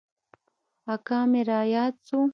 [0.93, 2.19] اکا مې راياد سو.